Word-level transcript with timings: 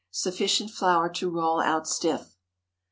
Sufficient 0.09 0.71
flour 0.71 1.09
to 1.09 1.29
roll 1.29 1.61
out 1.61 1.87
stiff. 1.87 2.35